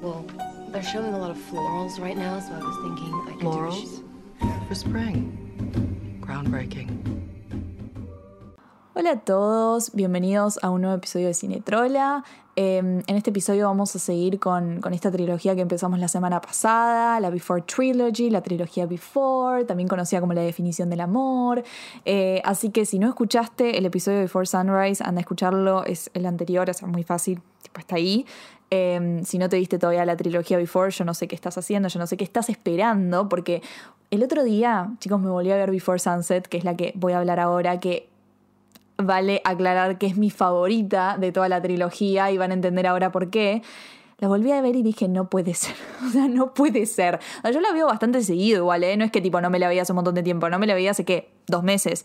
[0.00, 0.24] Well,
[0.72, 4.02] they're showing a lot of florals right now, so I was thinking I could Florals?
[4.66, 5.36] For spring.
[6.22, 6.88] Groundbreaking.
[8.94, 12.24] Hola a todos, bienvenidos a un nuevo episodio de Cinetrola.
[12.56, 16.40] Eh, en este episodio vamos a seguir con, con, esta trilogía que empezamos la semana
[16.40, 21.62] pasada, la Before Trilogy, la trilogía Before, también conocida como la definición del amor.
[22.06, 26.10] Eh, así que si no escuchaste el episodio de Before Sunrise, anda a escucharlo, es
[26.14, 28.26] el anterior, es muy fácil, tipo está ahí.
[28.70, 31.88] Eh, si no te diste todavía la trilogía Before, yo no sé qué estás haciendo,
[31.88, 33.62] yo no sé qué estás esperando, porque
[34.10, 37.12] el otro día, chicos, me volví a ver Before Sunset, que es la que voy
[37.12, 38.08] a hablar ahora, que
[38.96, 43.12] vale aclarar que es mi favorita de toda la trilogía y van a entender ahora
[43.12, 43.62] por qué.
[44.18, 45.74] La volví a ver y dije, no puede ser.
[46.06, 47.20] O sea, no puede ser.
[47.52, 48.96] Yo la veo bastante seguido igual, ¿eh?
[48.96, 50.66] No es que tipo no me la veía hace un montón de tiempo, no me
[50.66, 52.04] la veía hace qué, dos meses.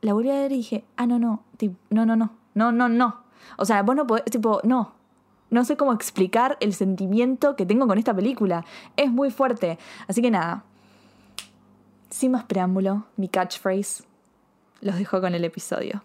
[0.00, 2.88] La volví a ver y dije, ah, no, no, tipo, no, no, no, no, no,
[2.88, 3.22] no.
[3.56, 4.97] O sea, vos no podés, tipo, no.
[5.50, 8.64] No sé cómo explicar el sentimiento que tengo con esta película.
[8.96, 9.78] Es muy fuerte.
[10.06, 10.64] Así que nada.
[12.10, 14.04] Sin más preámbulo, mi catchphrase.
[14.80, 16.02] Los dejo con el episodio.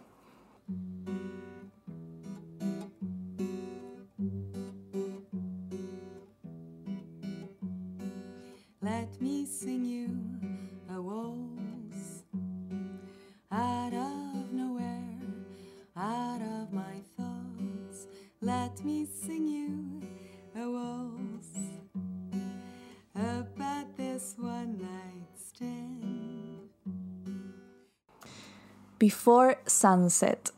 [29.03, 30.53] Before Sunset.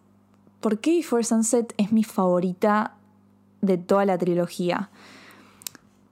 [0.59, 2.93] ¿Por qué Before Sunset es mi favorita
[3.61, 4.91] de toda la trilogía?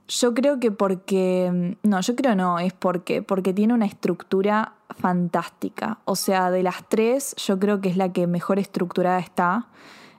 [0.08, 1.76] Yo creo que porque.
[1.84, 3.22] No, yo creo no, es porque.
[3.22, 6.00] Porque tiene una estructura fantástica.
[6.06, 9.68] O sea, de las tres, yo creo que es la que mejor estructurada está.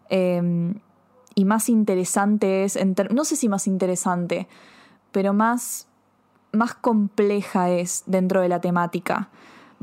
[0.09, 0.73] Eh,
[1.35, 2.79] y más interesante es.
[3.11, 4.47] No sé si más interesante,
[5.11, 5.89] pero más.
[6.53, 9.27] más compleja es dentro de la temática.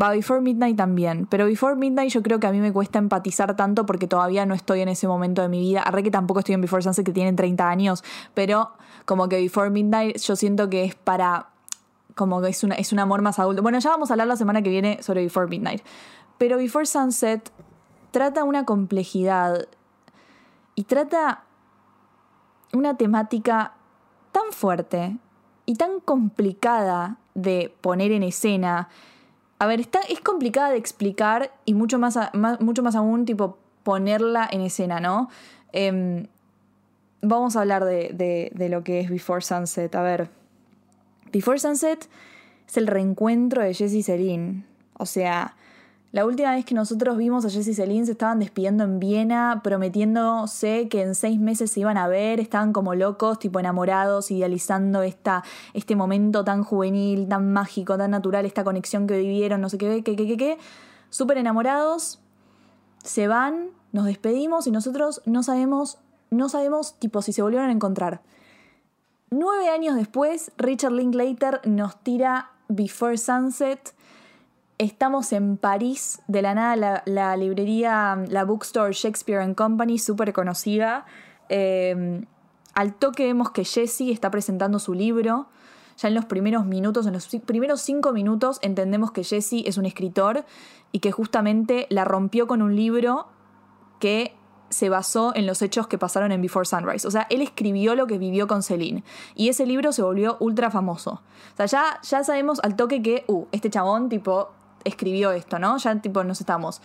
[0.00, 1.26] Va, Before Midnight también.
[1.26, 4.54] Pero Before Midnight yo creo que a mí me cuesta empatizar tanto porque todavía no
[4.54, 5.82] estoy en ese momento de mi vida.
[5.82, 8.04] Arre que tampoco estoy en Before Sunset que tienen 30 años.
[8.34, 8.72] Pero
[9.04, 11.48] como que Before Midnight yo siento que es para...
[12.14, 13.62] Como que es, una, es un amor más adulto.
[13.62, 15.82] Bueno, ya vamos a hablar la semana que viene sobre Before Midnight.
[16.38, 17.50] Pero Before Sunset
[18.10, 19.66] trata una complejidad
[20.74, 21.44] y trata
[22.72, 23.74] una temática
[24.32, 25.18] tan fuerte
[25.66, 28.88] y tan complicada de poner en escena
[29.62, 32.18] a ver, está, es complicada de explicar y mucho más,
[32.58, 35.30] mucho más aún, tipo, ponerla en escena, ¿no?
[35.72, 36.26] Eh,
[37.20, 39.94] vamos a hablar de, de, lo que es Before Sunset.
[39.94, 40.30] A ver,
[41.32, 42.08] Before Sunset
[42.66, 44.64] es el reencuentro de Jesse Celine.
[44.98, 45.54] O sea,
[46.12, 50.88] la última vez que nosotros vimos a Jesse Celine se estaban despidiendo en Viena, prometiéndose
[50.90, 55.42] que en seis meses se iban a ver, estaban como locos, tipo enamorados, idealizando esta,
[55.72, 60.02] este momento tan juvenil, tan mágico, tan natural, esta conexión que vivieron, no sé qué,
[60.04, 60.58] qué, qué, qué, qué.
[61.08, 62.20] Súper enamorados,
[63.02, 65.96] se van, nos despedimos y nosotros no sabemos,
[66.28, 68.20] no sabemos tipo si se volvieron a encontrar.
[69.30, 73.94] Nueve años después, Richard Linklater nos tira Before Sunset
[74.78, 81.06] Estamos en París, de la nada la, librería, la bookstore Shakespeare and Company, súper conocida.
[81.48, 82.24] Eh,
[82.74, 85.48] al toque vemos que Jesse está presentando su libro.
[85.98, 89.86] Ya en los primeros minutos, en los primeros cinco minutos, entendemos que Jesse es un
[89.86, 90.44] escritor
[90.90, 93.28] y que justamente la rompió con un libro
[94.00, 94.34] que
[94.70, 97.06] se basó en los hechos que pasaron en Before Sunrise.
[97.06, 99.04] O sea, él escribió lo que vivió con Celine.
[99.34, 101.22] Y ese libro se volvió ultra famoso.
[101.52, 104.48] O sea, ya, ya sabemos al toque que, uh, este chabón, tipo,
[104.84, 105.76] escribió esto, ¿no?
[105.78, 106.80] Ya tipo nos estamos.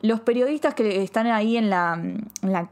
[0.00, 2.68] Los periodistas que están ahí en la, en la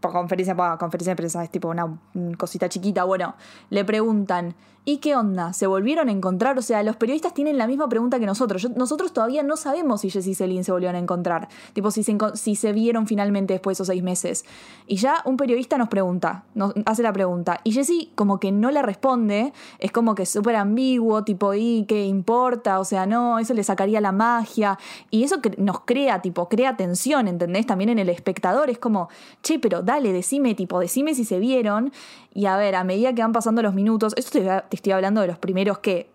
[0.00, 1.98] conferencia, conferencia de prensa, es tipo una
[2.36, 3.34] cosita chiquita, bueno,
[3.70, 5.52] le preguntan, ¿y qué onda?
[5.52, 6.58] ¿Se volvieron a encontrar?
[6.58, 8.70] O sea, los periodistas tienen la misma pregunta que nosotros.
[8.76, 12.16] nosotros todavía no sabemos si Jesse y Celine se volvieron a encontrar, tipo si se,
[12.34, 14.44] si se vieron finalmente después de esos seis meses.
[14.86, 18.70] Y ya un periodista nos pregunta, nos hace la pregunta, y Jesse como que no
[18.70, 22.78] le responde, es como que súper ambiguo, tipo, ¿y qué importa?
[22.80, 24.78] O sea, no, eso le sacaría la magia.
[25.10, 27.66] Y eso que nos crea, tipo, crea tensión, ¿entendés?
[27.66, 29.08] También en el espectador, es como,
[29.42, 31.92] che, pero dale, decime, tipo, decime si se vieron.
[32.32, 35.20] Y a ver, a medida que van pasando los minutos, esto te, te estoy hablando
[35.20, 36.10] de los primeros que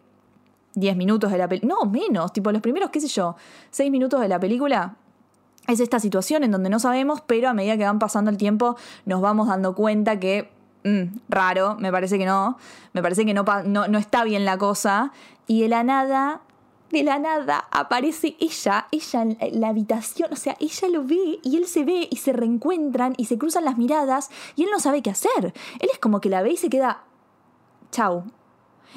[0.75, 3.35] 10 minutos de la película, no, menos, tipo los primeros, qué sé yo,
[3.71, 4.95] 6 minutos de la película.
[5.67, 8.75] Es esta situación en donde no sabemos, pero a medida que van pasando el tiempo
[9.05, 10.49] nos vamos dando cuenta que
[10.83, 12.57] mmm, raro, me parece que no,
[12.93, 15.11] me parece que no, no, no está bien la cosa.
[15.47, 16.41] Y de la nada
[16.91, 21.57] de la nada aparece ella, ella en la habitación, o sea, ella lo ve y
[21.57, 25.03] él se ve y se reencuentran y se cruzan las miradas y él no sabe
[25.03, 25.53] qué hacer.
[25.79, 27.03] Él es como que la ve y se queda,
[27.91, 28.23] chau.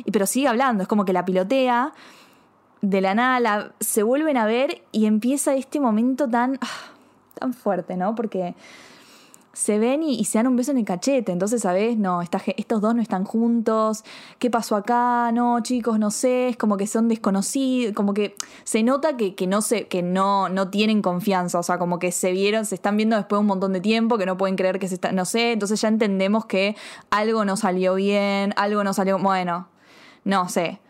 [0.05, 1.93] Y pero sigue hablando, es como que la pilotea,
[2.83, 6.91] de la nada se vuelven a ver y empieza este momento tan, ah,
[7.39, 8.15] tan fuerte, ¿no?
[8.15, 8.55] Porque
[9.53, 11.31] se ven y, se dan un beso en el cachete.
[11.31, 11.97] Entonces, ¿sabes?
[11.97, 14.03] No, estos dos no están juntos.
[14.39, 15.31] ¿Qué pasó acá?
[15.33, 16.49] No, chicos, no sé.
[16.49, 17.95] Es como que son desconocidos.
[17.95, 18.35] Como que
[18.65, 21.59] se nota que, que no se, que no, no tienen confianza.
[21.59, 24.17] O sea, como que se vieron, se están viendo después de un montón de tiempo,
[24.19, 25.12] que no pueden creer que se está.
[25.12, 25.53] No sé.
[25.53, 26.75] Entonces ya entendemos que
[27.11, 29.19] algo no salió bien, algo no salió.
[29.19, 29.69] Bueno,
[30.25, 30.81] no sé.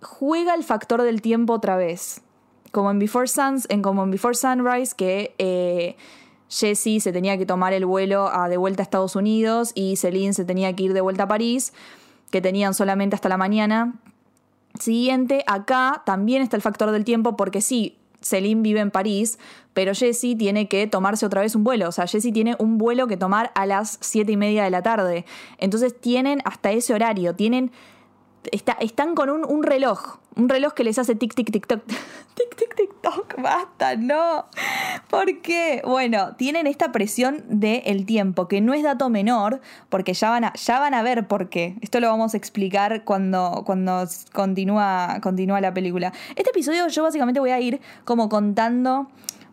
[0.00, 2.22] Juega el factor del tiempo otra vez.
[2.70, 5.96] Como en Before Suns, en como en Before Sunrise, que eh,
[6.48, 10.32] Jesse se tenía que tomar el vuelo a, de vuelta a Estados Unidos y Celine
[10.32, 11.72] se tenía que ir de vuelta a París,
[12.30, 13.94] que tenían solamente hasta la mañana
[14.78, 15.44] siguiente.
[15.46, 19.38] Acá también está el factor del tiempo porque sí, Celine vive en París,
[19.74, 21.88] pero Jesse tiene que tomarse otra vez un vuelo.
[21.88, 24.82] O sea, Jesse tiene un vuelo que tomar a las 7 y media de la
[24.82, 25.24] tarde.
[25.58, 27.70] Entonces tienen hasta ese horario, tienen...
[28.52, 31.80] está- están con un, un reloj, un reloj que les hace tic, tic, tic, toc.
[32.38, 33.34] Tic, tic, tic, toc.
[33.42, 34.44] Basta, no.
[35.10, 35.82] ¿Por qué?
[35.84, 40.52] Bueno, tienen esta presión del tiempo, que no es dato menor, porque ya van a,
[40.52, 41.74] ya van a ver por qué.
[41.80, 46.12] Esto lo vamos a explicar cuando, cuando continúa, continúa la película.
[46.36, 49.08] Este episodio yo básicamente voy a ir como contando.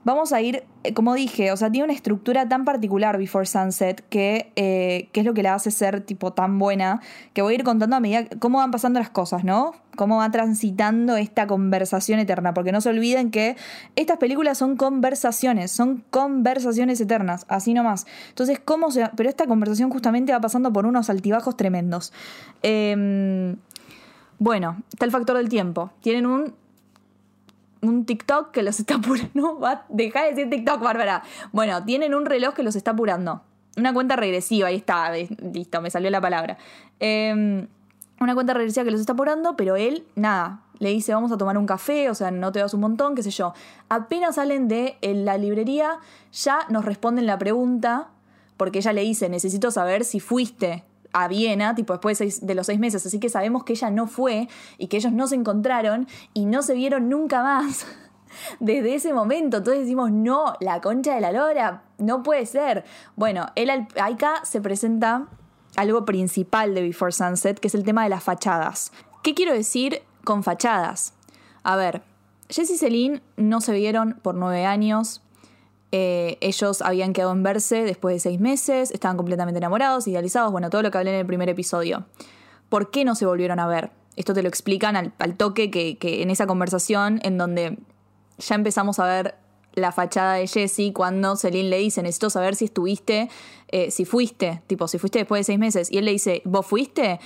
[0.05, 4.07] Vamos a ir, eh, como dije, o sea, tiene una estructura tan particular Before Sunset
[4.07, 7.01] que, eh, que es lo que la hace ser tipo tan buena,
[7.33, 9.73] que voy a ir contando a medida cómo van pasando las cosas, ¿no?
[9.95, 13.57] Cómo va transitando esta conversación eterna, porque no se olviden que
[13.95, 18.05] estas películas son conversaciones, son conversaciones eternas, así nomás.
[18.29, 19.09] Entonces, ¿cómo se...
[19.17, 22.13] Pero esta conversación justamente va pasando por unos altibajos tremendos.
[22.61, 23.55] Em,
[24.37, 25.89] bueno, está el factor del tiempo.
[26.01, 26.53] Tienen un
[27.87, 29.59] un TikTok que los está apurando.
[29.89, 31.23] Deja de decir TikTok, Bárbara.
[31.51, 33.41] Bueno, tienen un reloj que los está apurando.
[33.77, 36.57] Una cuenta regresiva, ahí está, listo, me salió la palabra.
[36.99, 37.67] Eh,
[38.19, 41.57] una cuenta regresiva que los está apurando, pero él, nada, le dice, vamos a tomar
[41.57, 43.53] un café, o sea, no te das un montón, qué sé yo.
[43.89, 45.99] Apenas salen de la librería,
[46.31, 48.09] ya nos responden la pregunta,
[48.57, 50.83] porque ella le dice, necesito saber si fuiste
[51.15, 54.49] a Viena, tipo después de, los seis meses, así que sabemos que ella no fue
[54.77, 57.87] y que ellos no se encontraron y no se vieron nunca más
[58.59, 59.57] desde ese momento.
[59.57, 62.83] Entonces decimos, no, la concha de la lora, no puede ser.
[63.15, 65.27] Bueno, él acá se presenta
[65.77, 68.91] algo principal de Before Sunset, que es el tema de las fachadas.
[69.23, 71.13] ¿Qué quiero decir con fachadas?
[71.63, 72.03] A ver,
[72.49, 75.21] Jess y Celine no se vieron por nueve años.
[75.97, 80.69] Eh, ellos habían quedado en verse después de seis meses, estaban completamente enamorados, idealizados, bueno,
[80.69, 82.03] todo lo que hablé en el primer episodio.
[82.67, 83.91] ¿Por qué no se volvieron a ver?
[84.17, 87.77] Esto te lo explican al, toque que, que en esa conversación en donde
[88.39, 89.35] ya empezamos a ver
[89.73, 93.29] la fachada de Jessie cuando Celine le dice, necesito saber si estuviste,
[93.69, 95.89] eh, si fuiste, tipo, si fuiste después de seis meses.
[95.89, 97.21] Y él le dice, ¿vos fuiste?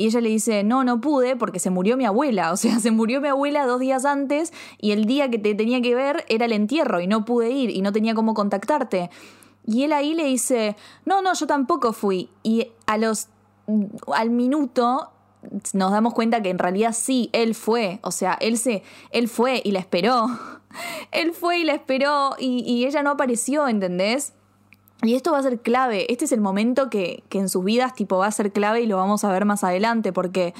[0.00, 2.52] Y ella le dice, no, no pude porque se murió mi abuela.
[2.54, 5.82] O sea, se murió mi abuela dos días antes y el día que te tenía
[5.82, 9.10] que ver era el entierro y no pude ir y no tenía cómo contactarte.
[9.66, 10.74] Y él ahí le dice,
[11.04, 12.30] no, no, yo tampoco fui.
[12.42, 13.28] Y a los,
[14.14, 15.10] al minuto
[15.74, 18.00] nos damos cuenta que en realidad sí, él fue.
[18.02, 20.28] O sea, él, se, él fue y la esperó.
[21.12, 24.32] él fue y la esperó y, y ella no apareció, ¿entendés?
[25.02, 26.10] Y esto va a ser clave.
[26.12, 28.86] Este es el momento que, que en sus vidas tipo va a ser clave y
[28.86, 30.54] lo vamos a ver más adelante porque...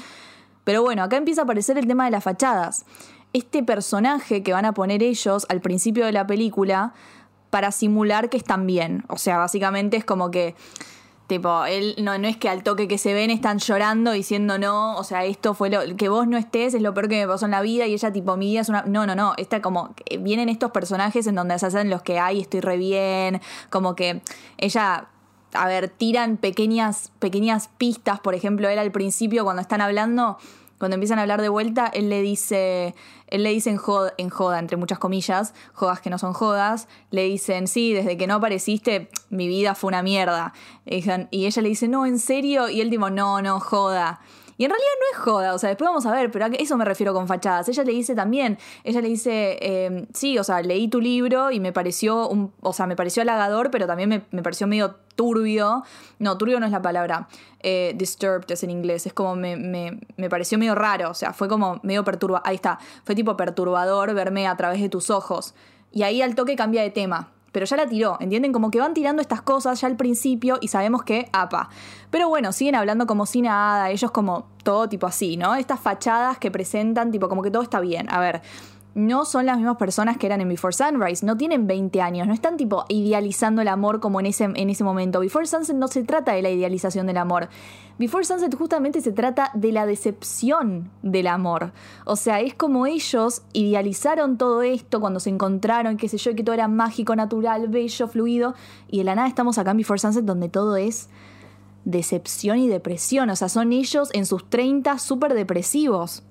[0.63, 2.85] Pero bueno, acá empieza a aparecer el tema de las fachadas.
[3.33, 6.93] Este personaje que van a poner ellos al principio de la película
[7.49, 9.03] para simular que están bien.
[9.07, 10.55] O sea, básicamente es como que...
[11.31, 14.97] Tipo, él no, no es que al toque que se ven están llorando diciendo no,
[14.97, 17.45] o sea, esto fue lo que vos no estés, es lo peor que me pasó
[17.45, 18.81] en la vida y ella tipo, mi vida es una...
[18.81, 22.19] No, no, no, está como, que vienen estos personajes en donde se hacen los que
[22.19, 24.21] hay, estoy re bien, como que
[24.57, 25.07] ella,
[25.53, 30.37] a ver, tiran pequeñas, pequeñas pistas, por ejemplo, él al principio cuando están hablando,
[30.79, 32.93] cuando empiezan a hablar de vuelta, él le dice,
[33.31, 36.87] él le dice en joda, en joda, entre muchas comillas, jodas que no son jodas,
[37.09, 40.53] le dicen, sí, desde que no apareciste, mi vida fue una mierda.
[40.85, 44.19] Dicen- y ella le dice, no, en serio, y él dijo, no, no, joda.
[44.61, 46.77] Y en realidad no es joda, o sea, después vamos a ver, pero a eso
[46.77, 47.67] me refiero con fachadas.
[47.67, 51.59] Ella le dice también, ella le dice, eh, sí, o sea, leí tu libro y
[51.59, 55.81] me pareció, un, o sea, me pareció halagador, pero también me, pareció medio turbio.
[56.19, 57.27] No, turbio no es la palabra.
[57.63, 61.33] Eh, disturbed es en inglés, es como me, me, me pareció medio raro, o sea,
[61.33, 65.55] fue como medio perturba, ahí está, fue tipo perturbador verme a través de tus ojos.
[65.91, 67.31] Y ahí al toque cambia de tema.
[67.51, 68.53] Pero ya la tiró, ¿entienden?
[68.53, 71.69] Como que van tirando estas cosas ya al principio y sabemos que, apa.
[72.09, 75.55] Pero bueno, siguen hablando como si nada, ellos como todo tipo así, ¿no?
[75.55, 78.09] Estas fachadas que presentan, tipo como que todo está bien.
[78.09, 78.41] A ver,
[78.93, 82.33] no son las mismas personas que eran en Before Sunrise, no tienen 20 años, no
[82.33, 85.21] están tipo idealizando el amor como en ese, en ese momento.
[85.21, 87.47] Before Sunset no se trata de la idealización del amor.
[87.97, 91.71] Before Sunset justamente se trata de la decepción del amor.
[92.05, 96.43] O sea, es como ellos idealizaron todo esto cuando se encontraron, qué sé yo, que
[96.43, 98.55] todo era mágico, natural, bello, fluido,
[98.89, 101.09] y de la nada estamos acá en Before Sunset donde todo es
[101.85, 103.29] decepción y depresión.
[103.29, 106.23] O sea, son ellos en sus 30 súper depresivos.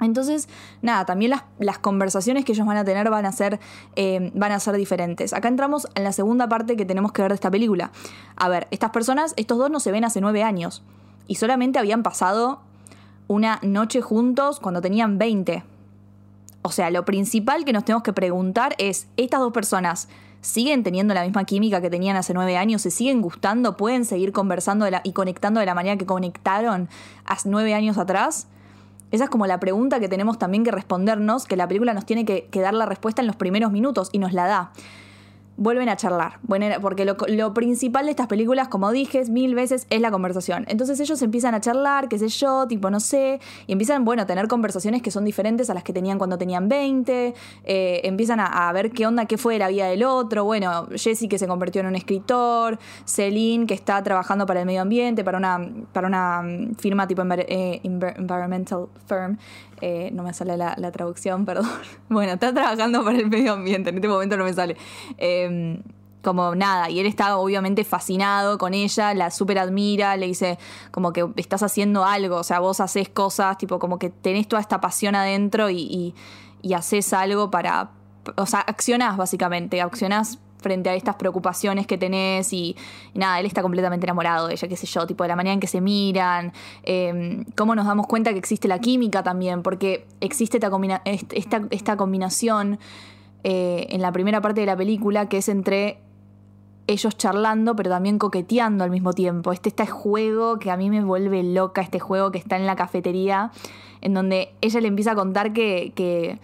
[0.00, 0.48] Entonces,
[0.82, 3.58] nada, también las, conversaciones que ellos van a tener van a, ser,
[3.96, 5.32] eh, van a ser diferentes.
[5.32, 7.90] Acá entramos en la segunda parte que tenemos que ver de esta película.
[8.36, 10.82] A ver, estas personas, estos dos no se ven hace nueve años.
[11.26, 12.60] Y solamente habían pasado
[13.26, 15.62] una noche juntos cuando tenían 20.
[16.62, 20.08] O sea, lo principal que nos tenemos que preguntar es, ¿estas dos personas
[20.40, 22.82] siguen teniendo la misma química que tenían hace nueve años?
[22.82, 23.76] ¿Se siguen gustando?
[23.76, 26.88] ¿Pueden seguir conversando y conectando de la manera que conectaron
[27.24, 28.48] hace nueve años atrás?
[29.10, 32.24] Esa es como la pregunta que tenemos también que respondernos, que la película nos tiene
[32.24, 34.72] que, dar la respuesta en los primeros minutos y nos la da
[35.58, 36.38] vuelven a charlar.
[36.80, 40.64] Porque lo, lo, principal de estas películas, como dije mil veces, es la conversación.
[40.68, 44.26] Entonces ellos empiezan a charlar, qué sé yo, tipo no sé, y empiezan, bueno, a
[44.26, 47.34] tener conversaciones que son diferentes a las que tenían cuando tenían 20,
[47.64, 50.44] eh, empiezan a, a, ver qué onda, qué fue de la vida del otro.
[50.44, 54.82] Bueno, Jesse que se convirtió en un escritor, Celine que está trabajando para el medio
[54.82, 59.36] ambiente, para una, para una mm, firma tipo eh, environmental firm.
[59.80, 61.70] Eh, no me sale la, traducción, perdón.
[62.08, 64.76] Bueno, está trabajando para el medio ambiente, en este momento no me sale.
[65.18, 65.80] Eh,
[66.22, 70.58] como nada, y él está obviamente fascinado con ella, la súper admira, le dice
[70.90, 74.60] como que estás haciendo algo, o sea, vos haces cosas, tipo como que tenés toda
[74.60, 76.14] esta pasión adentro y, y,
[76.60, 77.92] y haces algo para,
[78.36, 82.76] o sea, accionás básicamente, accionás frente a estas preocupaciones que tenés y,
[83.14, 85.60] nada, él está completamente enamorado de ella, qué sé yo, tipo de la manera en
[85.60, 90.58] que se miran, eh, cómo nos damos cuenta que existe la química también, porque existe
[90.58, 92.78] esta, esta, esta combinación
[93.44, 95.98] eh, en la primera parte de la película que es entre
[96.88, 99.52] ellos charlando pero también coqueteando al mismo tiempo.
[99.52, 102.76] Este, este juego que a mí me vuelve loca, este juego que está en la
[102.76, 103.52] cafetería,
[104.00, 106.38] en donde ella le empieza a contar que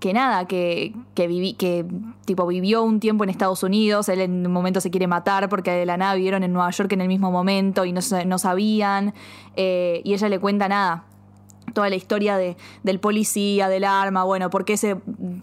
[0.00, 1.84] que nada, que, que, viví, que
[2.24, 5.72] tipo vivió un tiempo en Estados Unidos, él en un momento se quiere matar porque
[5.72, 9.14] de la nada vivieron en Nueva York en el mismo momento y no, no sabían,
[9.56, 11.04] eh, y ella le cuenta nada,
[11.72, 14.96] toda la historia de, del policía, del arma, bueno, por qué se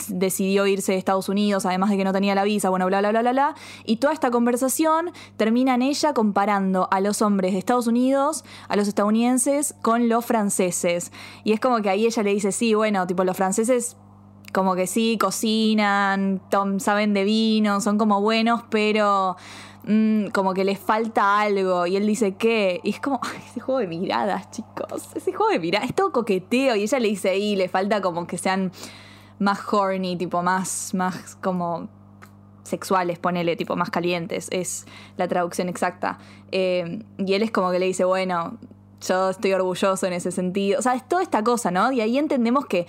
[0.07, 3.11] decidió irse de Estados Unidos, además de que no tenía la visa, bueno, bla, bla,
[3.11, 3.55] bla, bla, bla.
[3.85, 8.75] Y toda esta conversación termina en ella comparando a los hombres de Estados Unidos, a
[8.75, 11.11] los estadounidenses, con los franceses.
[11.43, 13.97] Y es como que ahí ella le dice, sí, bueno, tipo, los franceses
[14.53, 16.41] como que sí, cocinan,
[16.79, 19.35] saben de vino, son como buenos, pero
[19.85, 21.87] mmm, como que les falta algo.
[21.87, 22.79] Y él dice, ¿qué?
[22.83, 25.09] Y es como, ese juego de miradas, chicos.
[25.15, 26.75] Ese juego de miradas, es todo coqueteo.
[26.75, 28.71] Y ella le dice, y le falta como que sean
[29.39, 31.89] más horny, tipo más, más como
[32.63, 34.47] sexuales, ponele, tipo más calientes.
[34.51, 34.85] Es
[35.17, 36.17] la traducción exacta.
[36.51, 38.57] Eh, y él es como que le dice, bueno,
[39.01, 40.79] yo estoy orgulloso en ese sentido.
[40.79, 41.91] O sea, es toda esta cosa, ¿no?
[41.91, 42.87] Y ahí entendemos que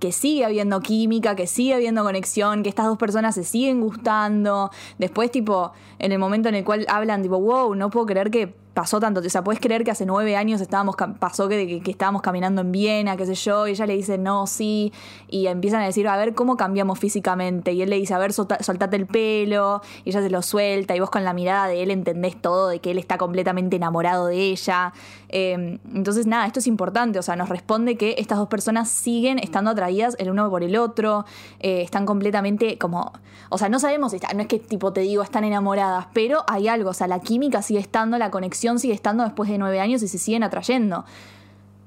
[0.00, 4.70] que sigue habiendo química, que sigue habiendo conexión, que estas dos personas se siguen gustando.
[4.98, 8.54] Después, tipo, en el momento en el cual hablan, tipo, wow, no puedo creer que
[8.74, 9.20] pasó tanto.
[9.20, 12.60] O sea, puedes creer que hace nueve años estábamos, pasó que, que, que, estábamos caminando
[12.60, 14.92] en Viena, qué sé yo, y ella le dice, no, sí,
[15.28, 17.72] y empiezan a decir, a ver, ¿cómo cambiamos físicamente?
[17.72, 20.94] Y él le dice, a ver, solta, soltate el pelo, y ella se lo suelta,
[20.94, 24.26] y vos con la mirada de él entendés todo, de que él está completamente enamorado
[24.26, 24.92] de ella.
[25.28, 29.38] Eh, entonces, nada, esto es importante, o sea, nos responde que estas dos personas siguen
[29.38, 31.24] estando atraídas el uno por el otro,
[31.60, 33.12] eh, están completamente como,
[33.48, 36.90] o sea, no sabemos, no es que tipo te digo, están enamoradas, pero hay algo,
[36.90, 40.08] o sea, la química sigue estando, la conexión sigue estando después de nueve años y
[40.08, 41.04] se siguen atrayendo.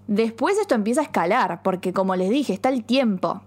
[0.08, 3.42] Después esto empieza a escalar, porque como les dije, está el tiempo.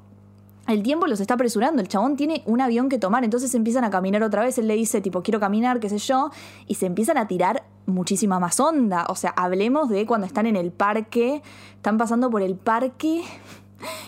[0.67, 3.91] El tiempo los está apresurando, el chabón tiene un avión que tomar, entonces empiezan a
[3.91, 6.31] caminar otra vez, él le dice tipo quiero caminar, qué sé yo,
[6.67, 9.07] y se empiezan a tirar muchísima más onda.
[9.09, 11.43] O sea, hablemos de cuando están en el parque,
[11.77, 13.23] están pasando por el parque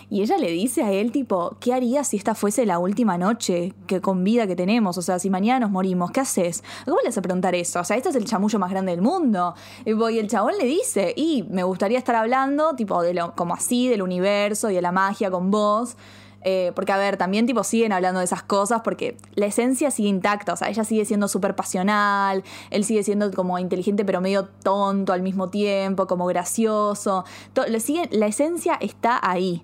[0.09, 3.73] y ella le dice a él, tipo, ¿qué harías si esta fuese la última noche
[3.87, 4.97] que con vida que tenemos?
[4.97, 6.63] O sea, si mañana nos morimos, ¿qué haces?
[6.85, 7.79] ¿Cómo le hace preguntar eso?
[7.79, 9.53] O sea, este es el chamullo más grande del mundo.
[9.85, 13.87] Y el chabón le dice, y me gustaría estar hablando, tipo, de lo, como así,
[13.87, 15.95] del universo y de la magia con vos.
[16.41, 20.09] Eh, porque, a ver, también tipo siguen hablando de esas cosas porque la esencia sigue
[20.09, 24.45] intacta, o sea, ella sigue siendo súper pasional, él sigue siendo como inteligente pero medio
[24.45, 29.63] tonto al mismo tiempo, como gracioso, todo, le sigue, la esencia está ahí.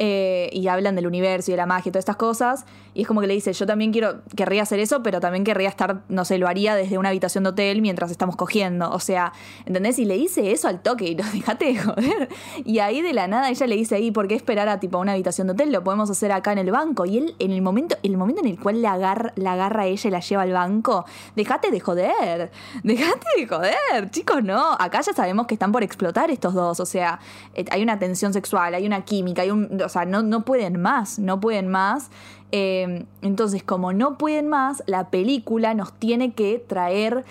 [0.00, 2.64] Eh, y hablan del universo y de la magia y todas estas cosas.
[2.94, 5.68] Y es como que le dice, yo también quiero, querría hacer eso, pero también querría
[5.68, 8.90] estar, no sé, lo haría desde una habitación de hotel mientras estamos cogiendo.
[8.90, 9.32] O sea,
[9.66, 9.98] ¿entendés?
[9.98, 12.28] Y le dice eso al toque y lo dejate de joder.
[12.64, 15.12] Y ahí de la nada ella le dice, ahí, ¿por qué esperar a tipo una
[15.12, 15.72] habitación de hotel?
[15.72, 17.04] Lo podemos hacer acá en el banco.
[17.04, 19.86] Y él, en el momento, el momento en el cual la agarra, la agarra a
[19.86, 22.50] ella y la lleva al banco, dejate de joder.
[22.84, 24.10] Dejate de joder.
[24.10, 24.72] Chicos, no.
[24.78, 26.78] Acá ya sabemos que están por explotar estos dos.
[26.80, 27.18] O sea,
[27.54, 29.80] eh, hay una tensión sexual, hay una química, hay un.
[29.88, 31.18] O sea, no, no pueden más.
[31.18, 32.10] No pueden más.
[32.52, 37.24] Eh, entonces, como no pueden más, la película nos tiene que traer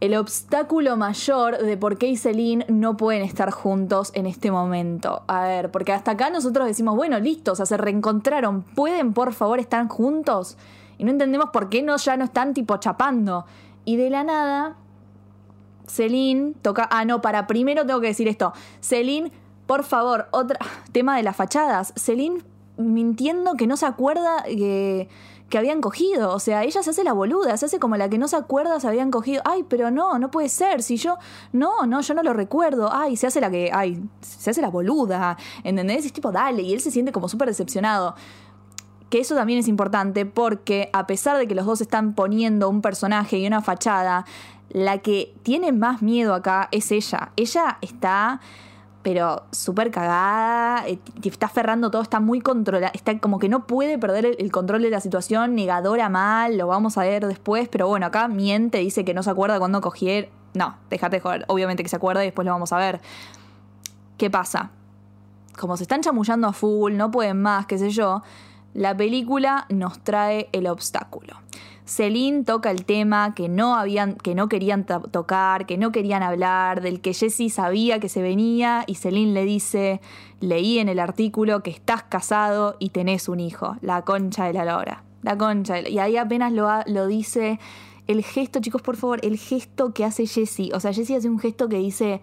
[0.00, 5.22] el obstáculo mayor de por qué y Celine no pueden estar juntos en este momento.
[5.26, 9.32] A ver, porque hasta acá nosotros decimos, bueno, listo, o sea, se reencontraron, ¿pueden por
[9.32, 10.58] favor estar juntos?
[10.98, 13.46] Y no entendemos por qué no, ya no están tipo chapando.
[13.84, 14.76] Y de la nada,
[15.86, 16.88] Celine toca.
[16.90, 18.52] Ah, no, para primero tengo que decir esto.
[18.80, 19.30] Celine,
[19.66, 20.58] por favor, otra.
[20.92, 21.92] Tema de las fachadas.
[21.96, 22.42] Celine
[22.76, 25.08] mintiendo que no se acuerda que,
[25.48, 26.32] que habían cogido.
[26.32, 28.78] O sea, ella se hace la boluda, se hace como la que no se acuerda
[28.80, 29.42] se habían cogido.
[29.44, 30.82] Ay, pero no, no puede ser.
[30.82, 31.18] Si yo.
[31.52, 32.90] No, no, yo no lo recuerdo.
[32.92, 33.70] Ay, se hace la que.
[33.72, 35.36] Ay, se hace la boluda.
[35.64, 36.06] ¿Entendés?
[36.06, 36.62] Es tipo, dale.
[36.62, 38.14] Y él se siente como súper decepcionado.
[39.10, 42.82] Que eso también es importante porque a pesar de que los dos están poniendo un
[42.82, 44.26] personaje y una fachada,
[44.68, 47.30] la que tiene más miedo acá es ella.
[47.36, 48.40] Ella está
[49.06, 53.98] pero súper cagada, eh, está aferrando todo, está muy controlada, está como que no puede
[53.98, 58.06] perder el, control de la situación, negadora mal, lo vamos a ver después, pero bueno,
[58.06, 60.28] acá miente, dice que no se acuerda cuando cogier...
[60.54, 63.00] No, déjate joder, obviamente que se acuerda y después lo vamos a ver.
[64.18, 64.72] ¿Qué pasa?
[65.56, 68.24] Como se están chamullando a full, no pueden más, qué sé yo,
[68.76, 71.34] la película nos trae el obstáculo.
[71.86, 76.22] Celine toca el tema que no, habían, que no querían to tocar, que no querían
[76.22, 80.00] hablar, del que Jessie sabía que se venía y Celine le dice,
[80.40, 84.64] leí en el artículo que estás casado y tenés un hijo, la concha de la
[84.64, 85.74] lora, la concha.
[85.74, 85.88] De la...
[85.88, 87.58] Y ahí apenas lo, lo dice
[88.06, 90.72] el gesto, chicos, por favor, el gesto que hace Jessie.
[90.74, 92.20] O sea, Jessie hace un gesto que dice,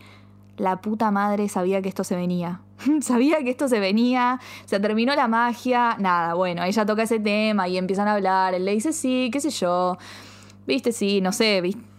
[0.58, 2.62] la puta madre sabía que esto se venía.
[3.02, 7.68] sabía que esto se venía, se terminó la magia, nada, bueno, ella toca ese tema
[7.68, 9.98] y empiezan a hablar, él le dice sí, qué sé yo,
[10.68, 11.94] viste, sí, no sé, ¿viste?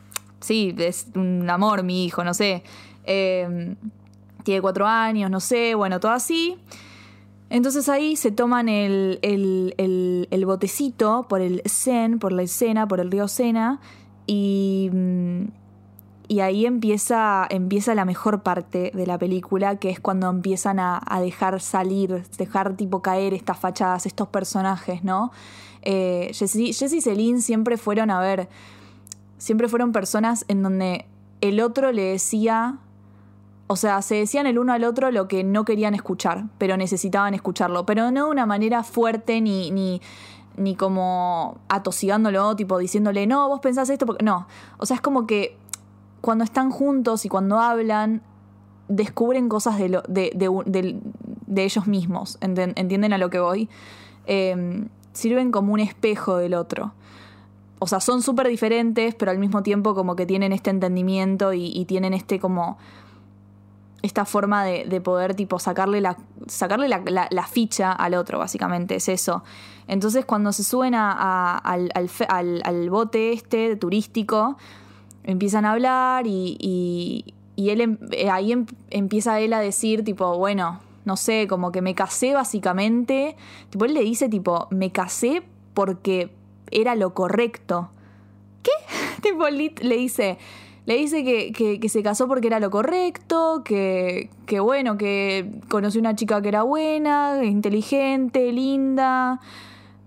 [0.45, 2.63] sí, es un amor mi hijo, no sé,
[3.05, 3.77] eh,
[4.43, 6.57] tiene cuatro años, no sé, bueno, todo así.
[7.51, 9.75] Entonces ahí se toman el, el,
[10.31, 13.81] el, botecito por el Sen, por la escena, por el río Sena,
[14.27, 14.90] y
[16.27, 21.01] y ahí empieza, empieza la mejor parte de la película, que es cuando empiezan a,
[21.07, 25.33] a dejar salir, dejar tipo caer estas fachadas, estos personajes, ¿no?
[25.83, 28.49] Eh, Jess y Celine siempre fueron, a ver,
[29.37, 31.05] siempre fueron personas en donde
[31.43, 32.79] el otro le decía,
[33.67, 37.35] o sea, se decían el uno al otro lo que no querían escuchar, pero necesitaban
[37.35, 40.01] escucharlo, pero no de una manera fuerte ni, ni,
[40.57, 44.47] ni como atosigándolo, tipo diciéndole, no, vos pensás esto, porque no,
[44.79, 45.59] o sea, es como que
[46.25, 48.23] cuando están juntos y cuando hablan,
[48.89, 50.99] descubren cosas de, lo, de, de, de,
[51.47, 52.39] de ellos mismos.
[52.41, 53.69] ¿Entienden a lo que voy?
[54.25, 56.95] Eh, sirven como un espejo del otro.
[57.79, 61.85] O sea, son súper diferentes, pero al mismo tiempo como que tienen este entendimiento y,
[61.85, 62.79] tienen este como
[64.01, 69.11] esta forma de, de, poder tipo sacarle, la, sacarle la, ficha al otro, básicamente, es
[69.11, 69.45] eso.
[69.89, 74.57] Entonces cuando se suben al, al, bote este turístico,
[75.25, 77.99] empiezan a hablar y, y, y él em,
[78.31, 83.37] ahí em, empieza él a decir tipo, bueno, no sé, como que me casé básicamente.
[83.71, 85.43] Tipo, él le dice tipo, me casé
[85.75, 86.31] porque
[86.71, 87.91] era lo correcto.
[88.63, 88.71] ¿Qué?
[89.23, 90.39] tipo, le dice,
[90.87, 95.51] le dice que, que, que, se casó porque era lo correcto, que, que bueno, que
[95.69, 99.41] conoció una chica que era buena, inteligente, linda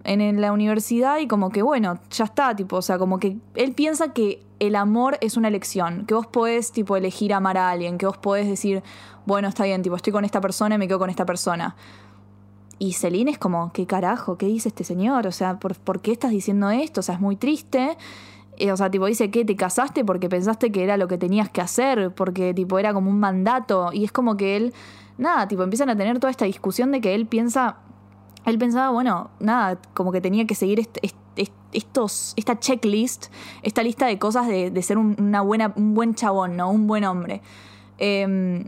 [0.07, 3.73] en la universidad y como que bueno, ya está, tipo, o sea, como que él
[3.73, 7.97] piensa que el amor es una elección, que vos podés tipo elegir amar a alguien,
[7.97, 8.83] que vos podés decir,
[9.25, 11.75] bueno, está bien, tipo, estoy con esta persona y me quedo con esta persona.
[12.79, 14.37] Y Celine es como, ¿qué carajo?
[14.37, 15.27] ¿Qué dice este señor?
[15.27, 17.01] O sea, ¿por, ¿por qué estás diciendo esto?
[17.01, 17.97] O sea, es muy triste.
[18.71, 21.61] O sea, tipo, dice que te casaste porque pensaste que era lo que tenías que
[21.61, 23.89] hacer, porque tipo era como un mandato.
[23.93, 24.73] Y es como que él,
[25.17, 27.77] nada, tipo, empiezan a tener toda esta discusión de que él piensa
[28.51, 31.15] él pensaba, bueno, nada, como que tenía que seguir est est
[31.73, 33.27] estos, esta checklist,
[33.61, 36.71] esta lista de cosas de, ser un, una buena, un buen chabón, ¿no?
[36.71, 37.41] Un buen hombre.
[37.99, 38.65] Eh,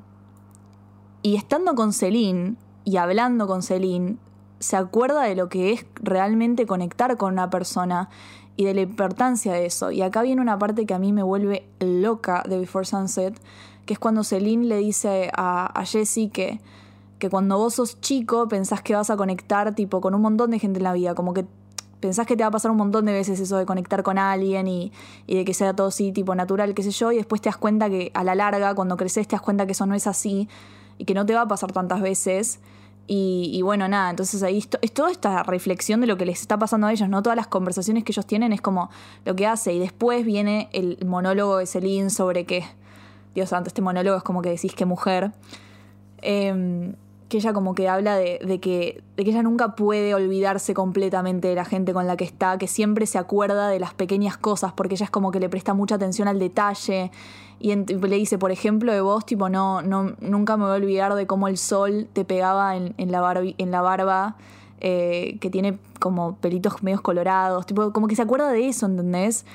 [1.22, 4.18] y estando con Celine y hablando con Celine,
[4.60, 8.10] se acuerda de lo que es realmente conectar con una persona
[8.56, 9.92] y de la importancia de eso.
[9.92, 13.40] Y acá viene una parte que a mí me vuelve loca de Before Sunset,
[13.86, 16.60] que es cuando Celine le dice a, a Jessie que
[17.20, 20.60] que cuando vos sos chico pensás que vas a conectar tipo con un montón de
[20.60, 21.46] gente en la vida, como que
[22.00, 24.68] pensás que te va a pasar un montón de veces eso de conectar con alguien
[24.68, 24.92] y,
[25.28, 27.58] y de que sea todo así, tipo natural, qué sé yo, y después te das
[27.58, 30.48] cuenta que a la larga, cuando creces, te das cuenta que eso no es así
[30.98, 32.60] y que no te va a pasar tantas veces.
[33.12, 36.60] Y, bueno, nada, entonces ahí esto- es toda esta reflexión de lo que les está
[36.60, 37.24] pasando a ellos, ¿no?
[37.24, 38.92] Todas las conversaciones que ellos tienen es como
[39.26, 39.74] lo que hace.
[39.74, 42.64] Y después viene el monólogo de Celine sobre que,
[43.34, 45.32] Dios santo, este monólogo es como que decís que mujer.
[46.22, 46.94] Em,
[47.30, 51.56] que ella como que habla de, que, de que ella nunca puede olvidarse completamente de
[51.56, 54.96] la gente con la que está, que siempre se acuerda de las pequeñas cosas, porque
[54.96, 57.12] ella es como que le presta mucha atención al detalle.
[57.60, 61.14] Y le dice, por ejemplo, de vos, tipo, no, no, nunca me voy a olvidar
[61.14, 64.36] de cómo el sol te pegaba en, la, en la barba,
[64.82, 69.46] eh, que tiene como pelitos medios colorados, tipo, como que se acuerda de eso, ¿entendés?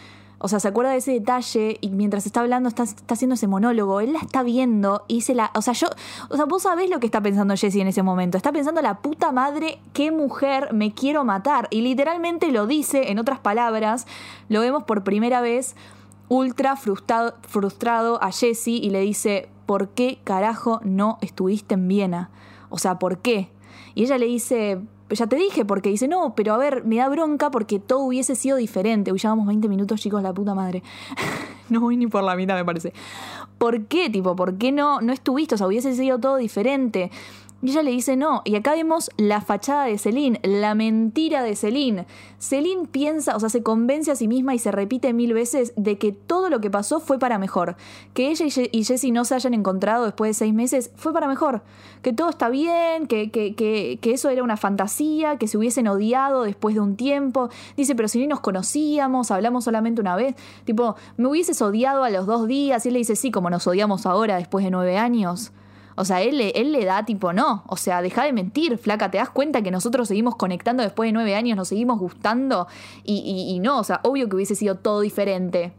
[0.45, 3.47] O sea, se acuerda de ese detalle y mientras está hablando, está, está haciendo ese
[3.47, 5.51] monólogo, él la está viendo y se la.
[5.55, 5.89] O sea, yo.
[6.29, 8.37] O sea, vos sabés lo que está pensando Jessie en ese momento.
[8.37, 11.67] Está pensando la puta madre, qué mujer me quiero matar.
[11.71, 14.07] Y literalmente lo dice, en otras palabras,
[14.51, 15.77] lo vemos por primera vez
[16.29, 22.29] ultra frustrado, frustrado a Jesse y le dice, ¿por qué carajo no estuviste en Viena?
[22.69, 23.49] O sea, ¿por qué?
[23.95, 24.83] Y ella le dice,
[25.15, 28.35] ya te dije, porque dice, no, pero a ver, me da bronca porque todo hubiese
[28.35, 29.13] sido diferente.
[29.13, 30.83] Uy, ya vamos 20 minutos, chicos, la puta madre.
[31.69, 32.93] no voy ni por la mitad, me parece.
[33.59, 35.55] ¿Por qué, tipo, por qué no, no estuviste?
[35.55, 37.11] O sea, hubiese sido todo diferente.
[37.65, 38.43] Y ella le dice no.
[38.45, 42.05] Y acá vemos la fachada de Celine, la mentira de Celine.
[42.39, 45.97] Celine piensa, o sea, se convence a sí misma y se repite mil veces de
[45.97, 47.77] que todo lo que pasó fue para mejor.
[48.13, 51.15] Que ella y Je- y Jessie no se hayan encontrado después de seis meses fue
[51.15, 51.63] para mejor.
[52.03, 55.89] Que todo está bien, que, que, que, que eso era una fantasía, que se hubiesen
[55.89, 57.49] odiado después de un tiempo.
[57.79, 60.35] Dice, pero si ni nos conocíamos, hablamos solamente una vez.
[60.67, 62.85] Tipo, me hubieses odiado a los dos días.
[62.85, 65.51] Y él le dice, sí, como nos odiamos ahora después de nueve años.
[65.97, 69.11] O sea, él, le- él le da tipo, no, o sea, deja de mentir, flaca,
[69.11, 72.67] ¿te das cuenta que nosotros seguimos conectando después de nueve años, nos seguimos gustando?
[73.05, 75.73] Y, y- y no, o sea, obvio que hubiese sido todo diferente.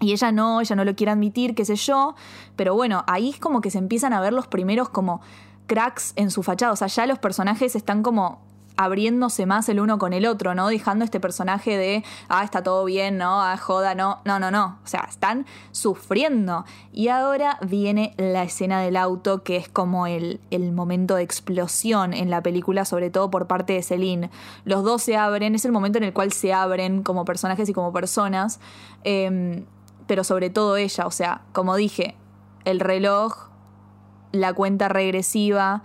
[0.00, 2.14] Y ella no, ella no lo quiere admitir, qué sé yo,
[2.56, 5.20] pero bueno, ahí es como que se empiezan a ver los primeros como
[5.66, 8.40] cracks en su fachada, o sea, ya los personajes están como
[8.76, 10.68] abriéndose más el uno con el otro, ¿no?
[10.68, 13.42] Dejando este personaje de, ah, está todo bien, ¿no?
[13.42, 14.78] Ah, joda, no, no, no, no.
[14.84, 16.64] O sea, están sufriendo.
[16.92, 22.14] Y ahora viene la escena del auto, que es como el, el momento de explosión
[22.14, 24.30] en la película, sobre todo por parte de Celine.
[24.64, 27.72] Los dos se abren, es el momento en el cual se abren como personajes y
[27.72, 28.60] como personas,
[29.04, 29.64] em,
[30.06, 32.16] pero sobre todo ella, o sea, como dije,
[32.64, 33.48] el reloj,
[34.32, 35.82] la cuenta regresiva,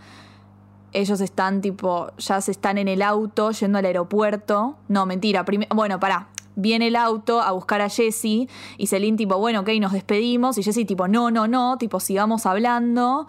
[0.98, 4.78] ellos están tipo, ya se están en el auto yendo al aeropuerto.
[4.88, 5.46] No, mentira.
[5.74, 6.30] bueno, pará.
[6.56, 10.58] Viene el auto a buscar a Jesse y Celine tipo, bueno, ok, nos despedimos.
[10.58, 13.28] Y Jesse tipo, no, no, no, tipo, sigamos hablando.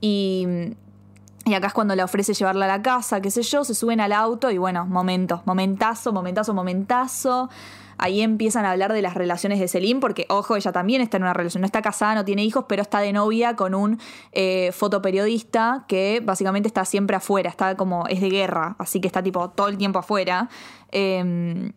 [0.00, 0.46] Y,
[1.44, 4.00] y acá es cuando le ofrece llevarla a la casa, qué sé yo, se suben
[4.00, 7.50] al auto y bueno, momento, momentazo, momentazo, momentazo.
[8.02, 11.24] Ahí empiezan a hablar de las relaciones de Celine, porque, ojo, ella también está en
[11.24, 14.00] una relación, no está casada, no tiene hijos, pero está de novia con un
[14.32, 19.22] eh, fotoperiodista que básicamente está siempre afuera, está como, es de guerra, así que está
[19.22, 20.48] tipo todo el tiempo afuera.
[20.92, 21.72] Em,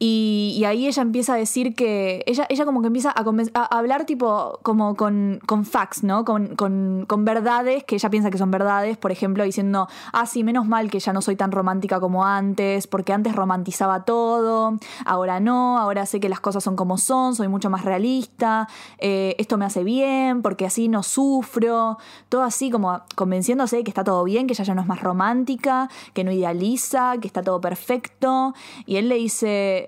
[0.00, 2.22] y, ahí ella empieza a decir que.
[2.26, 6.24] Ella, ella como que empieza a hablar, tipo, como con, con facts, ¿no?
[6.24, 8.96] Con, con, con verdades que ella piensa que son verdades.
[8.96, 12.86] Por ejemplo, diciendo, ah, sí, menos mal que ya no soy tan romántica como antes,
[12.86, 17.48] porque antes romantizaba todo, ahora no, ahora sé que las cosas son como son, soy
[17.48, 21.98] mucho más realista, eh, esto me hace bien, porque así no sufro.
[22.28, 25.00] Todo así como convenciéndose de que está todo bien, que ella ya no es más
[25.00, 28.54] romántica, que no idealiza, que está todo perfecto.
[28.86, 29.87] Y él le dice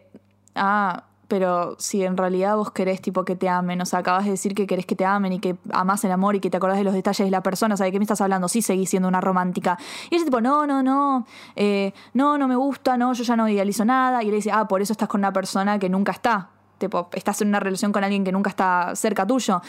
[0.55, 4.33] ah, pero si en realidad vos querés tipo que te amen, o sea, acabas de
[4.33, 6.77] decir que querés que te amen y que amás el amor y que te acordás
[6.77, 8.49] de los detalles de la persona, o sea, ¿de qué me estás hablando?
[8.49, 9.79] Sí, seguís siendo una romántica.
[10.11, 13.49] Y ella tipo, no, no, no, eh, no, no me gusta, no, yo ya no
[13.49, 14.25] idealizo nada.
[14.25, 16.51] Y él dice, ah, por eso estás con una persona que nunca está.
[16.81, 19.61] Tipo, estás en una relación con alguien que nunca está cerca tuyo.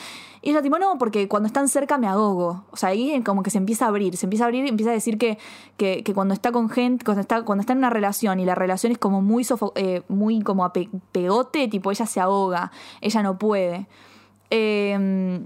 [0.42, 2.64] Y ella tipo, no, porque cuando están cerca me ahogo.
[2.72, 4.92] O sea, ahí como que se empieza a abrir, se empieza a abrir y empieza
[4.92, 5.38] a decir que,
[5.76, 8.94] que, cuando está con gente, cuando está, cuando está en una relación y la relación
[8.94, 12.72] es como muy, sofo- eh, muy como a pe- pegote, tipo, ella se ahoga,
[13.02, 13.88] ella no puede.
[14.50, 15.44] Eh,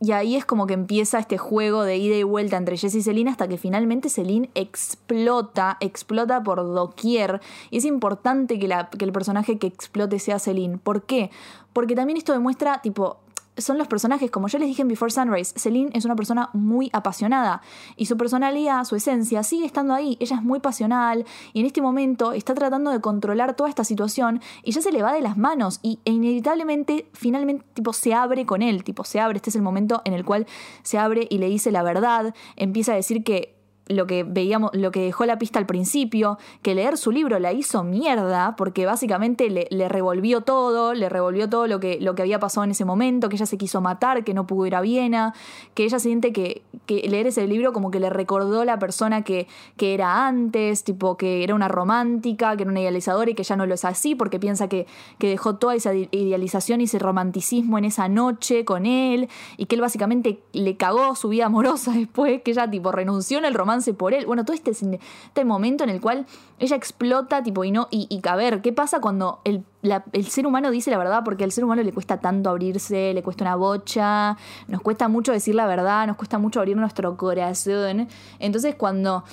[0.00, 3.02] y ahí es como que empieza este juego de ida y vuelta entre Jess y
[3.02, 7.40] Celine hasta que finalmente Celine explota, explota por doquier.
[7.70, 10.78] Y es importante que, la- que el personaje que explote sea Celine.
[10.78, 11.30] ¿Por qué?
[11.72, 13.18] Porque también esto demuestra, tipo,
[13.58, 16.90] son los personajes, como yo les dije en Before Sunrise, Celine es una persona muy
[16.92, 17.62] apasionada
[17.96, 20.16] y su personalidad, su esencia sigue estando ahí.
[20.20, 24.40] Ella es muy pasional y en este momento está tratando de controlar toda esta situación
[24.62, 28.46] y ya se le va de las manos y e inevitablemente finalmente tipo se abre
[28.46, 30.46] con él, tipo se abre, este es el momento en el cual
[30.82, 33.55] se abre y le dice la verdad, empieza a decir que
[33.88, 37.52] lo que veíamos, lo que dejó la pista al principio, que leer su libro la
[37.52, 42.40] hizo mierda, porque básicamente le, revolvió todo, le revolvió todo lo que, lo que había
[42.40, 45.34] pasado en ese momento, que ella se quiso matar, que no pudo ir a Viena,
[45.74, 49.46] que ella siente que, que leer ese libro como que le recordó la persona que,
[49.76, 53.54] que era antes, tipo que era una romántica, que era una idealizadora y que ya
[53.54, 54.86] no lo es así, porque piensa que,
[55.18, 59.76] que dejó toda esa idealización y ese romanticismo en esa noche con él, y que
[59.76, 63.75] él básicamente le cagó su vida amorosa después, que ella tipo renunció en el romance
[63.96, 64.26] por él.
[64.26, 66.26] Bueno, todo este, este momento en el cual
[66.58, 69.64] ella explota, tipo, y no, y, y a ver, ¿qué pasa cuando el,
[70.12, 71.22] el ser humano dice la verdad?
[71.24, 74.36] Porque al ser humano le cuesta tanto abrirse, le cuesta una bocha,
[74.68, 78.08] nos cuesta mucho decir la verdad, nos cuesta mucho abrir nuestro corazón.
[78.38, 79.24] Entonces, cuando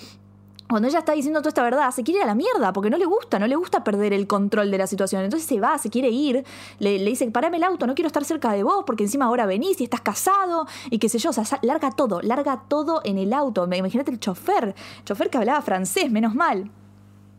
[0.68, 2.98] cuando ella está diciendo toda esta verdad, se quiere ir a la mierda, porque no
[2.98, 5.24] le gusta, no le gusta perder el control de la situación.
[5.24, 6.44] Entonces se va, se quiere ir,
[6.80, 9.82] le, dice, parame el auto, no quiero estar cerca de vos, porque encima ahora venís
[9.82, 13.34] y estás casado, y qué sé yo, o sea, larga todo, larga todo en el
[13.34, 13.66] auto.
[13.66, 14.74] Imagínate el chofer,
[15.06, 16.72] chofer que hablaba francés, menos mal.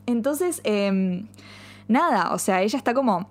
[0.07, 1.25] Entonces, eh,
[1.89, 3.27] nada, o sea, ella está como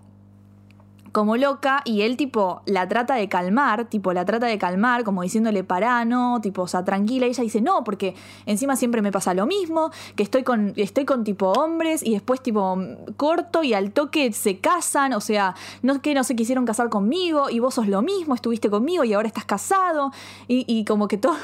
[1.13, 5.21] como loca y él tipo la trata de calmar, tipo la trata de calmar, como
[5.21, 7.27] diciéndole pará, no, tipo, o sea, tranquila.
[7.27, 8.15] Y ella dice, no, porque
[8.47, 12.41] encima siempre me pasa lo mismo, que estoy con, estoy con tipo hombres y después
[12.41, 12.77] tipo
[13.15, 17.51] corto y al toque se casan, o sea, no que no se quisieron casar conmigo
[17.51, 20.11] y vos sos lo mismo, estuviste conmigo y ahora estás casado
[20.47, 21.35] y, y como que todo...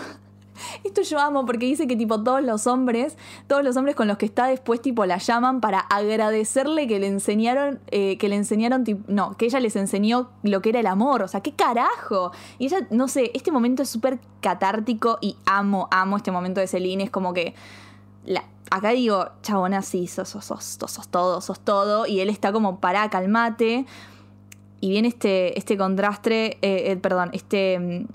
[0.83, 3.17] Esto yo amo porque dice que tipo todos los hombres,
[3.47, 7.07] todos los hombres con los que está después tipo la llaman para agradecerle que le
[7.07, 11.23] enseñaron, eh, que le enseñaron, no, que ella les enseñó lo que era el amor,
[11.23, 12.31] o sea, qué carajo.
[12.57, 16.67] Y ella, no sé, este momento es súper catártico y amo, amo este momento de
[16.67, 17.53] Celine, es como que...
[18.71, 23.09] Acá digo, chabona, sí, sos, sos, sos, todo, sos todo, y él está como, para
[23.09, 23.87] calmate.
[24.79, 28.05] Y viene este, este contraste, eh, eh, perdón, este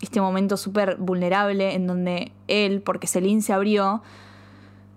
[0.00, 4.02] este momento súper vulnerable en donde él, porque Celine se abrió,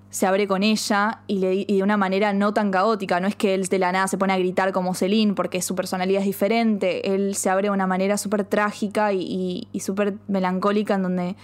[0.09, 3.19] se abre con ella y, le, y de una manera no tan caótica.
[3.19, 5.73] No es que él de la nada se pone a gritar como Celine porque su
[5.73, 7.13] personalidad es diferente.
[7.13, 11.35] Él se abre de una manera súper trágica y, y, y súper melancólica en donde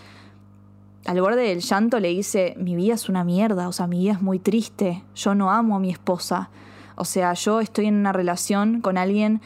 [1.06, 4.12] al borde del llanto le dice, mi vida es una mierda, o sea, mi vida
[4.12, 6.50] es muy triste, yo no amo a mi esposa.
[6.98, 9.40] O sea, yo estoy en una relación con alguien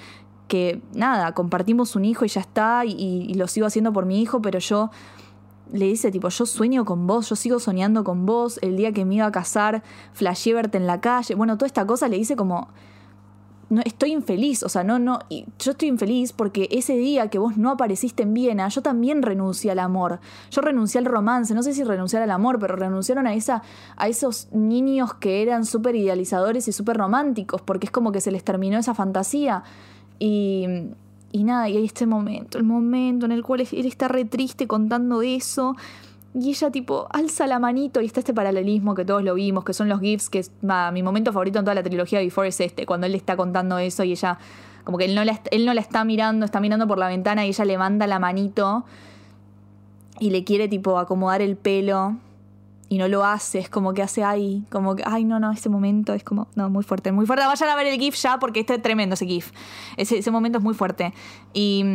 [0.52, 4.22] que nada, compartimos un hijo y ya está, y, y, lo sigo haciendo por mi
[4.22, 4.92] hijo, pero yo
[5.72, 9.06] le dice tipo, yo sueño con vos, yo sigo soñando con vos, el día que
[9.06, 12.36] me iba a casar, flashé verte en la calle, bueno, toda esta cosa le dice
[12.36, 12.68] como,
[13.70, 17.56] no, estoy infeliz, o sea, no, no, yo estoy infeliz porque ese día que vos
[17.56, 21.74] no apareciste en Viena, yo también renuncié al amor, yo renuncié al romance, no sé
[21.74, 23.64] si renunciar al amor, pero renunciaron a, esa,
[23.96, 28.32] a esos niños que eran súper idealizadores y súper románticos, porque es como que se
[28.32, 29.64] les terminó esa fantasía.
[30.24, 30.68] Y,
[31.32, 34.68] y nada, y hay este momento, el momento en el cual él está re triste
[34.68, 35.76] contando eso.
[36.40, 39.74] Y ella tipo alza la manito y está este paralelismo que todos lo vimos, que
[39.74, 40.52] son los GIFs, que es
[40.94, 43.80] mi momento favorito en toda la trilogía de Before es este, cuando él está contando
[43.80, 44.38] eso y ella,
[44.84, 47.44] como que él no, la, él no la está mirando, está mirando por la ventana
[47.48, 48.86] y ella le manda la manito
[50.20, 52.16] y le quiere tipo acomodar el pelo
[52.92, 55.70] y no lo hace, es como que hace ahí, como que, ay, no, no, ese
[55.70, 57.46] momento es como, no, muy fuerte, muy fuerte.
[57.46, 59.54] Vayan a ver el GIF ya porque este es tremendo ese GIF.
[59.96, 61.14] Ese, ese momento es muy fuerte.
[61.54, 61.86] Y,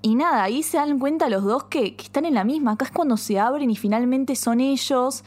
[0.00, 2.74] y nada, ahí se dan cuenta los dos que, que están en la misma.
[2.74, 5.24] Acá es cuando se abren y finalmente son ellos.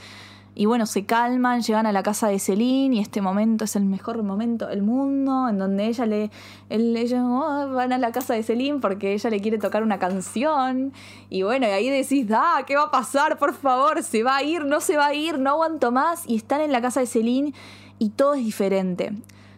[0.57, 3.83] Y bueno, se calman, llegan a la casa de Celine y este momento es el
[3.83, 6.31] mejor momento del mundo, en donde ella le,
[6.69, 10.93] él, oh, van a la casa de Celine porque ella le quiere tocar una canción.
[11.29, 13.37] Y bueno, y ahí decís, da, ¿qué va a pasar?
[13.37, 14.63] Por favor, ¿se va a ir?
[14.63, 15.39] ¿No se va a ir?
[15.39, 16.23] No aguanto más.
[16.25, 17.53] Y están en la casa de Celine
[17.99, 19.11] y todo es diferente.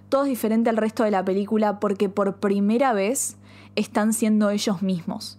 [0.10, 3.38] Todo es diferente al resto de la película porque por primera vez
[3.76, 5.37] están siendo ellos mismos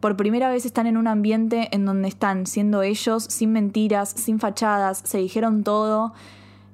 [0.00, 4.38] por primera vez están en un ambiente en donde están siendo ellos, sin mentiras, sin
[4.38, 6.12] fachadas, se dijeron todo,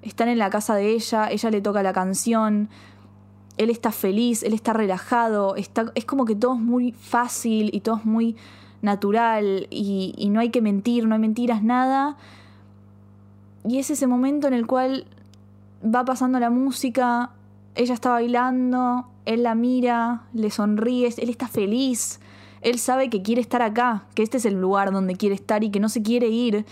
[0.03, 2.69] están en la casa de ella, ella le toca la canción,
[3.57, 7.81] él está feliz, él está relajado, está, es como que todo es muy fácil y
[7.81, 8.37] todo es muy
[8.83, 12.17] natural y, no hay que mentir, no hay mentiras, nada.
[13.67, 15.07] Y es ese momento en el cual
[15.83, 17.31] va pasando la música,
[17.75, 22.21] ella está bailando, él la mira, le sonríe, él está feliz
[22.65, 25.71] él sabe que quiere estar acá, que este es el lugar donde quiere estar y
[25.71, 26.65] que no se quiere ir.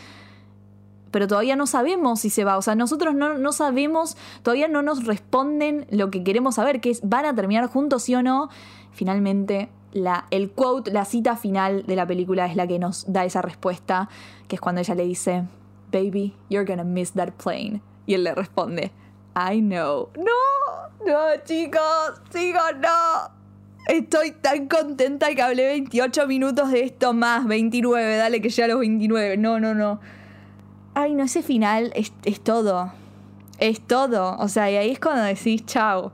[1.10, 2.56] Pero todavía no sabemos si se va.
[2.56, 6.90] O sea, nosotros no, no sabemos, todavía no nos responden lo que queremos saber, que
[6.90, 8.48] es, ¿van a terminar juntos sí o no?
[8.92, 13.26] Finalmente, la, el quote, la cita final de la película es la que nos da
[13.26, 14.08] esa respuesta,
[14.48, 15.44] que es cuando ella le dice,
[15.92, 17.82] Baby, you're gonna miss that plane.
[18.06, 18.90] Y él le responde,
[19.36, 20.08] I know.
[20.16, 23.41] No, no, chicos, chicos, no.
[23.88, 28.78] Estoy tan contenta que hablé 28 minutos de esto más, 29, dale que ya los
[28.78, 29.36] 29.
[29.36, 30.00] No, no, no.
[30.94, 32.92] Ay, no, ese final es, es todo.
[33.58, 34.36] Es todo.
[34.38, 36.12] O sea, y ahí es cuando decís, chao.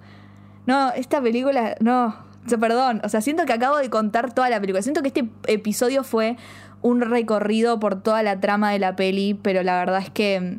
[0.66, 2.16] No, esta película, no.
[2.58, 3.02] Perdón.
[3.04, 4.82] O sea, siento que acabo de contar toda la película.
[4.82, 6.36] Siento que este episodio fue
[6.80, 10.58] un recorrido por toda la trama de la peli, pero la verdad es que,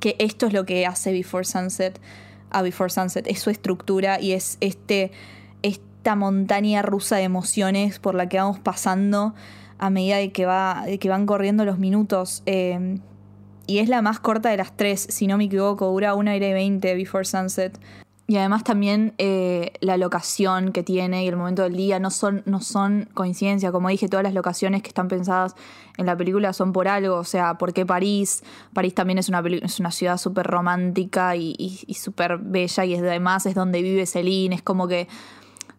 [0.00, 2.00] que esto es lo que hace Before Sunset
[2.50, 3.26] a Before Sunset.
[3.26, 5.12] Es su estructura y es este,
[6.04, 9.34] esta montaña rusa de emociones por la que vamos pasando
[9.78, 12.42] a medida de que, va, que van corriendo los minutos.
[12.44, 12.98] Eh,
[13.66, 16.46] y es la más corta de las tres, si no me equivoco, dura una hora
[16.46, 17.80] y veinte Before Sunset.
[18.26, 22.42] Y además también eh, la locación que tiene y el momento del día no son,
[22.44, 23.72] no son coincidencia.
[23.72, 25.54] Como dije, todas las locaciones que están pensadas
[25.96, 27.16] en la película son por algo.
[27.16, 28.44] O sea, ¿por qué París?
[28.74, 32.94] París también es una, es una ciudad súper romántica y, y, y súper bella y
[32.94, 34.54] además es donde vive Celine.
[34.54, 35.08] Es como que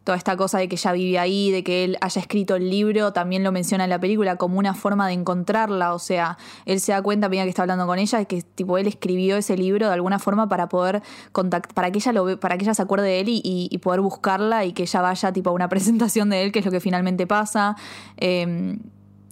[0.06, 3.12] toda esta cosa de que ella vive ahí, de que él haya escrito el libro,
[3.12, 6.91] también lo menciona en la película como una forma de encontrarla, o sea, él se
[6.91, 9.88] da cuenta, mira que está hablando con ella, de que tipo él escribió ese libro
[9.88, 13.08] de alguna forma para poder contactar, para que ella lo para que ella se acuerde
[13.08, 16.44] de él y, y, poder buscarla y que ella vaya tipo a una presentación de
[16.44, 17.76] él, que es lo que finalmente pasa.
[18.18, 18.78] Eh,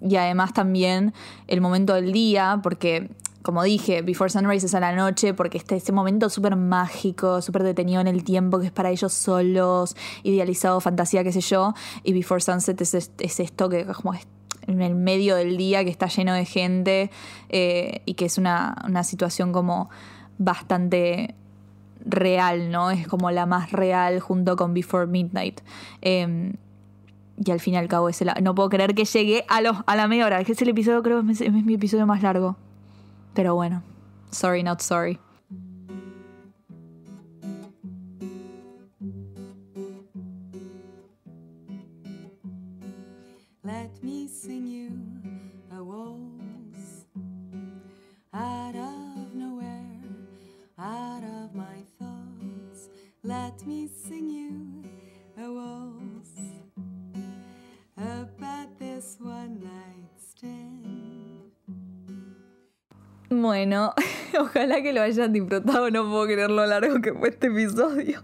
[0.01, 1.13] y además también
[1.47, 3.09] el momento del día, porque
[3.43, 7.63] como dije, Before Sunrise es a la noche porque está ese momento súper mágico, súper
[7.63, 11.73] detenido en el tiempo, que es para ellos solos, idealizado, fantasía, qué sé yo.
[12.03, 14.25] Y Before Sunset es, es esto que como es
[14.65, 17.11] en el medio del día, que está lleno de gente
[17.49, 19.89] eh, y que es una, una situación como
[20.37, 21.35] bastante
[22.05, 22.91] real, ¿no?
[22.91, 25.59] Es como la más real junto con Before Midnight.
[26.01, 26.53] Eh,
[27.43, 29.77] y al fin y al cabo es el, no puedo creer que llegue a, los,
[29.85, 30.39] a la media hora.
[30.39, 32.55] Es el episodio, creo que es, es mi episodio más largo.
[33.33, 33.81] Pero bueno,
[34.31, 35.19] sorry, not sorry.
[64.39, 65.89] Ojalá que lo hayan disfrutado.
[65.91, 68.21] No puedo creer lo largo que fue este episodio.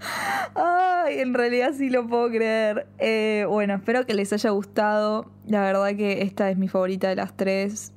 [0.54, 2.86] Ay, en realidad sí lo puedo creer.
[2.98, 5.30] Eh, bueno, espero que les haya gustado.
[5.46, 7.92] La verdad que esta es mi favorita de las tres.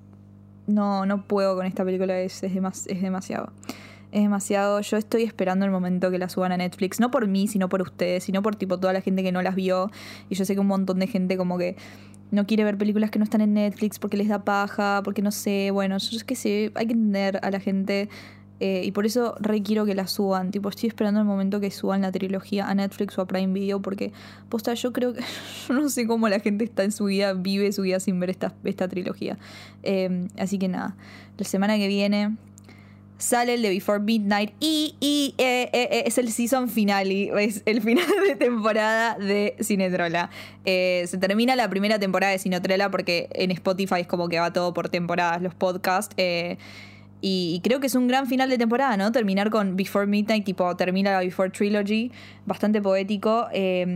[0.67, 3.51] No, no puedo con esta película, es, es, demas, es demasiado.
[4.11, 4.81] Es demasiado.
[4.81, 6.99] Yo estoy esperando el momento que la suban a Netflix.
[6.99, 9.55] No por mí, sino por ustedes, sino por tipo toda la gente que no las
[9.55, 9.89] vio.
[10.29, 11.77] Y yo sé que un montón de gente como que
[12.31, 15.31] no quiere ver películas que no están en Netflix porque les da paja, porque no
[15.31, 18.09] sé, bueno, yo es que sé, hay que entender a la gente
[18.63, 22.01] eh, y por eso requiero que la suban, tipo estoy esperando el momento que suban
[22.01, 24.11] la trilogía a Netflix o a Prime Video porque,
[24.49, 25.21] posta, yo creo que,
[25.67, 28.29] yo no sé cómo la gente está en su vida, vive su vida sin ver
[28.29, 29.39] esta, esta trilogía.
[29.81, 30.95] Eh, así que nada,
[31.37, 32.35] la semana que viene
[33.21, 37.81] sale el de Before Midnight y, y eh, eh, es el season finale, es el
[37.81, 40.29] final de temporada de Cinetrola.
[40.65, 44.51] Eh, se termina la primera temporada de Cinetrola porque en Spotify es como que va
[44.51, 46.15] todo por temporadas los podcasts.
[46.17, 46.57] Y,
[47.21, 49.11] y, creo que es un gran final de temporada, ¿no?
[49.11, 52.11] Terminar con Before Midnight, tipo termina la Before Trilogy,
[52.47, 53.47] bastante poético.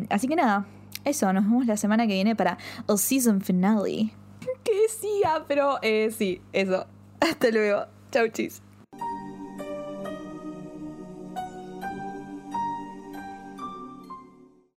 [0.09, 0.67] así que nada,
[1.03, 4.11] eso, nos vemos la semana que viene para el season finale.
[4.63, 5.43] ¿Qué decía?
[5.47, 5.79] Pero
[6.15, 6.85] sí, eso.
[7.19, 7.87] Hasta luego.
[8.11, 8.61] Chau, chis.